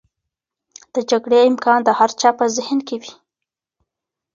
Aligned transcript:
د 0.93 0.95
جګړې 1.09 1.39
امکان 1.49 1.79
د 1.83 1.89
هر 1.99 2.09
چا 2.19 2.29
په 2.39 2.45
ذهن 2.55 2.79
کې 2.87 2.95
و. 3.01 3.03